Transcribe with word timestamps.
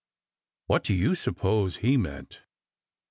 What 0.65 0.83
do 0.83 0.95
you 0.95 1.13
suppose 1.13 1.75
he 1.77 1.95
meant? 1.95 2.41